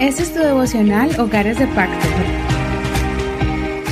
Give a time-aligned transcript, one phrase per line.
[0.00, 2.06] Este es tu devocional Hogares de Pacto.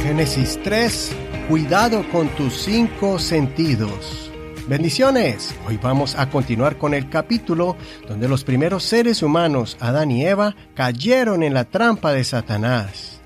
[0.03, 1.17] Génesis 3.
[1.49, 4.31] Cuidado con tus cinco sentidos.
[4.69, 5.55] Bendiciones.
[5.67, 10.55] Hoy vamos a continuar con el capítulo donde los primeros seres humanos, Adán y Eva,
[10.75, 13.23] cayeron en la trampa de Satanás.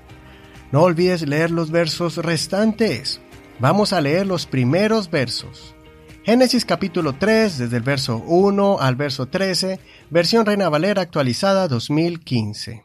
[0.71, 3.19] No olvides leer los versos restantes.
[3.59, 5.75] Vamos a leer los primeros versos.
[6.23, 9.79] Génesis capítulo 3, desde el verso 1 al verso 13,
[10.09, 12.83] versión Reina Valera actualizada 2015.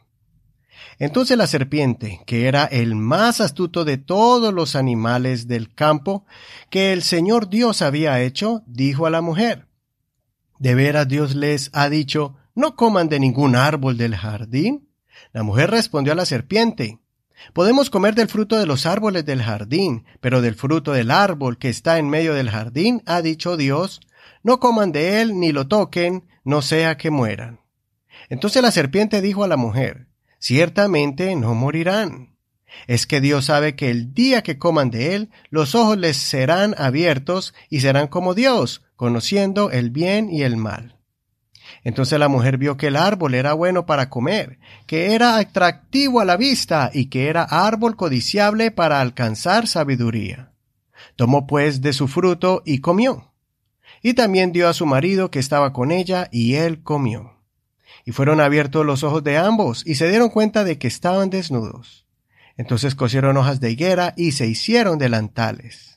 [0.99, 6.25] Entonces la serpiente, que era el más astuto de todos los animales del campo
[6.69, 9.67] que el Señor Dios había hecho, dijo a la mujer,
[10.57, 14.89] ¿De veras Dios les ha dicho, no coman de ningún árbol del jardín?
[15.33, 16.99] La mujer respondió a la serpiente,
[17.53, 21.69] Podemos comer del fruto de los árboles del jardín, pero del fruto del árbol que
[21.69, 24.01] está en medio del jardín, ha dicho Dios,
[24.43, 27.61] no coman de él ni lo toquen, no sea que mueran.
[28.29, 30.07] Entonces la serpiente dijo a la mujer,
[30.39, 32.35] ciertamente no morirán.
[32.87, 36.75] Es que Dios sabe que el día que coman de él, los ojos les serán
[36.77, 40.97] abiertos y serán como Dios, conociendo el bien y el mal.
[41.83, 46.25] Entonces la mujer vio que el árbol era bueno para comer, que era atractivo a
[46.25, 50.51] la vista y que era árbol codiciable para alcanzar sabiduría.
[51.15, 53.31] Tomó pues de su fruto y comió.
[54.01, 57.39] Y también dio a su marido que estaba con ella y él comió.
[58.05, 62.05] Y fueron abiertos los ojos de ambos y se dieron cuenta de que estaban desnudos.
[62.57, 65.94] Entonces cosieron hojas de higuera y se hicieron delantales.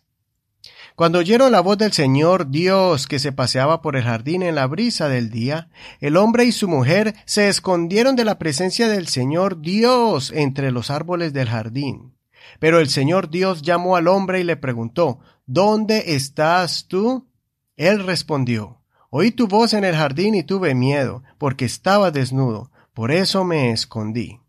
[0.99, 4.67] Cuando oyeron la voz del Señor Dios que se paseaba por el jardín en la
[4.67, 9.61] brisa del día, el hombre y su mujer se escondieron de la presencia del Señor
[9.61, 12.17] Dios entre los árboles del jardín.
[12.59, 17.29] Pero el Señor Dios llamó al hombre y le preguntó, ¿Dónde estás tú?
[17.77, 23.13] Él respondió, Oí tu voz en el jardín y tuve miedo, porque estaba desnudo, por
[23.13, 24.41] eso me escondí.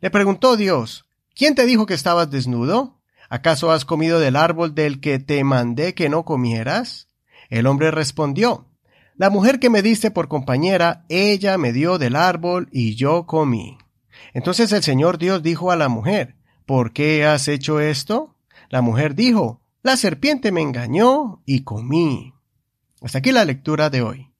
[0.00, 2.99] Le preguntó Dios, ¿quién te dijo que estabas desnudo?
[3.32, 7.08] ¿Acaso has comido del árbol del que te mandé que no comieras?
[7.48, 8.66] El hombre respondió,
[9.14, 13.78] La mujer que me diste por compañera, ella me dio del árbol y yo comí.
[14.34, 16.34] Entonces el Señor Dios dijo a la mujer,
[16.66, 18.34] ¿Por qué has hecho esto?
[18.68, 22.34] La mujer dijo, La serpiente me engañó y comí.
[23.00, 24.32] Hasta aquí la lectura de hoy.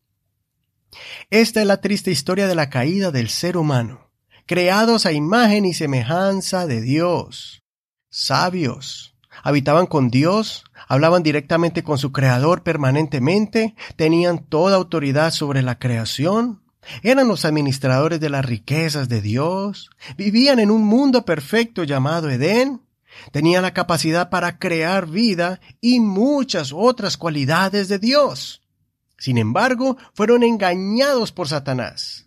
[1.30, 4.10] Esta es la triste historia de la caída del ser humano,
[4.46, 7.60] creados a imagen y semejanza de Dios
[8.10, 9.14] sabios.
[9.42, 16.60] Habitaban con Dios, hablaban directamente con su Creador permanentemente, tenían toda autoridad sobre la creación,
[17.02, 22.82] eran los administradores de las riquezas de Dios, vivían en un mundo perfecto llamado Edén,
[23.32, 28.62] tenían la capacidad para crear vida y muchas otras cualidades de Dios.
[29.18, 32.26] Sin embargo, fueron engañados por Satanás.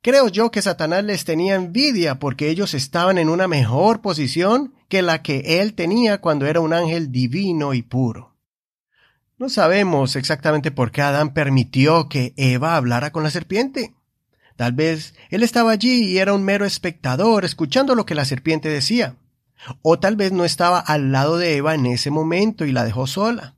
[0.00, 5.00] Creo yo que Satanás les tenía envidia porque ellos estaban en una mejor posición que
[5.00, 8.36] la que él tenía cuando era un ángel divino y puro.
[9.38, 13.94] No sabemos exactamente por qué Adán permitió que Eva hablara con la serpiente.
[14.54, 18.68] Tal vez él estaba allí y era un mero espectador escuchando lo que la serpiente
[18.68, 19.16] decía.
[19.80, 23.06] O tal vez no estaba al lado de Eva en ese momento y la dejó
[23.06, 23.54] sola.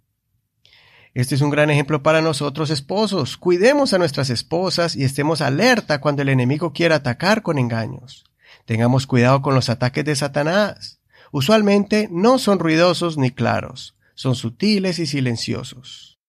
[1.14, 3.36] Este es un gran ejemplo para nosotros esposos.
[3.38, 8.22] Cuidemos a nuestras esposas y estemos alerta cuando el enemigo quiera atacar con engaños.
[8.66, 11.00] Tengamos cuidado con los ataques de Satanás.
[11.36, 16.20] Usualmente no son ruidosos ni claros, son sutiles y silenciosos.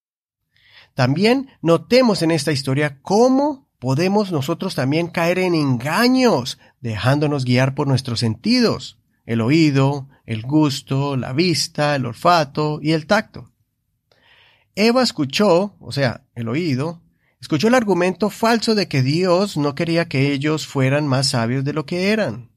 [0.95, 7.85] También notemos en esta historia cómo podemos nosotros también caer en engaños, dejándonos guiar por
[7.88, 13.51] nuestros sentidos, el oído, el gusto, la vista, el olfato y el tacto.
[14.73, 17.03] Eva escuchó, o sea, el oído,
[17.39, 21.73] escuchó el argumento falso de que Dios no quería que ellos fueran más sabios de
[21.73, 22.54] lo que eran.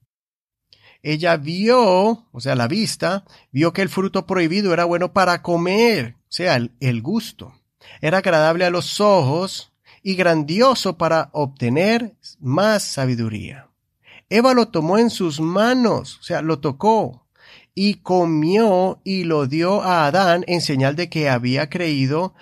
[1.02, 6.16] Ella vio, o sea, la vista, vio que el fruto prohibido era bueno para comer,
[6.22, 7.54] o sea, el, el gusto.
[8.00, 9.72] Era agradable a los ojos
[10.02, 13.68] y grandioso para obtener más sabiduría.
[14.30, 17.26] Eva lo tomó en sus manos, o sea, lo tocó,
[17.74, 22.34] y comió y lo dio a Adán en señal de que había creído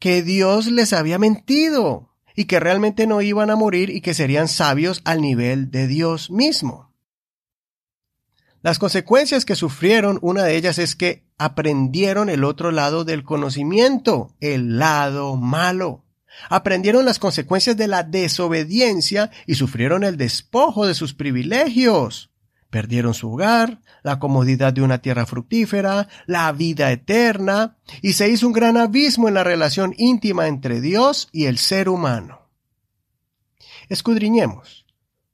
[0.00, 4.48] que Dios les había mentido y que realmente no iban a morir y que serían
[4.48, 6.89] sabios al nivel de Dios mismo.
[8.62, 14.34] Las consecuencias que sufrieron, una de ellas es que aprendieron el otro lado del conocimiento,
[14.40, 16.04] el lado malo.
[16.50, 22.30] Aprendieron las consecuencias de la desobediencia y sufrieron el despojo de sus privilegios.
[22.68, 28.46] Perdieron su hogar, la comodidad de una tierra fructífera, la vida eterna, y se hizo
[28.46, 32.48] un gran abismo en la relación íntima entre Dios y el ser humano.
[33.88, 34.86] Escudriñemos.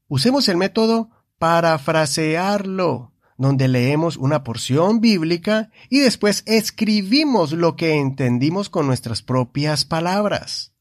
[0.09, 8.71] Usemos el método parafrasearlo, donde leemos una porción bíblica y después escribimos lo que entendimos
[8.71, 10.73] con nuestras propias palabras.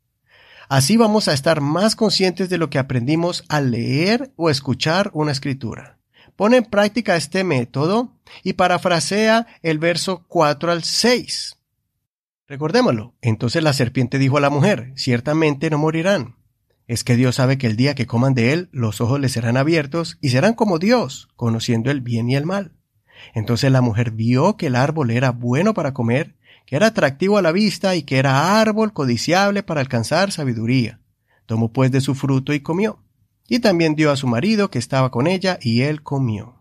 [0.68, 5.32] Así vamos a estar más conscientes de lo que aprendimos al leer o escuchar una
[5.32, 6.00] escritura.
[6.36, 8.12] Pone en práctica este método
[8.44, 11.58] y parafrasea el verso 4 al 6.
[12.48, 13.14] Recordémoslo.
[13.22, 16.35] Entonces la serpiente dijo a la mujer, ciertamente no morirán.
[16.88, 19.58] Es que Dios sabe que el día que coman de él, los ojos les serán
[19.58, 22.74] abiertos y serán como Dios, conociendo el bien y el mal.
[23.34, 26.36] Entonces la mujer vio que el árbol era bueno para comer,
[26.66, 31.00] que era atractivo a la vista y que era árbol codiciable para alcanzar sabiduría.
[31.46, 33.00] Tomó pues de su fruto y comió.
[33.48, 36.56] Y también dio a su marido que estaba con ella y él comió.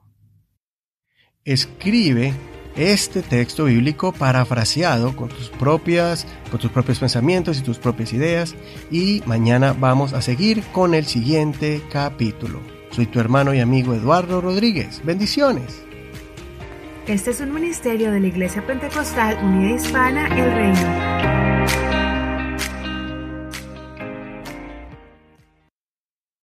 [1.44, 2.34] Escribe
[2.76, 8.54] este texto bíblico parafraseado con tus propias, con tus propios pensamientos y tus propias ideas.
[8.90, 12.60] Y mañana vamos a seguir con el siguiente capítulo.
[12.90, 15.00] Soy tu hermano y amigo Eduardo Rodríguez.
[15.04, 15.82] Bendiciones.
[17.06, 21.23] Este es un ministerio de la Iglesia Pentecostal Unida Hispana El Reino.